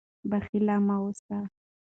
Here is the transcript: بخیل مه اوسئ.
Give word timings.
بخیل 0.29 0.67
مه 0.87 0.95
اوسئ. 1.01 1.39